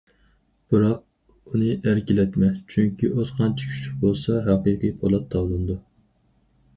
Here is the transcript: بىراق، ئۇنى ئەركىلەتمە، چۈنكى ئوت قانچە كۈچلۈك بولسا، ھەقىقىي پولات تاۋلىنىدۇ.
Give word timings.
بىراق، 0.73 1.01
ئۇنى 1.51 1.67
ئەركىلەتمە، 1.91 2.49
چۈنكى 2.75 3.09
ئوت 3.11 3.33
قانچە 3.35 3.67
كۈچلۈك 3.73 3.99
بولسا، 4.07 4.39
ھەقىقىي 4.49 4.95
پولات 5.03 5.29
تاۋلىنىدۇ. 5.35 5.77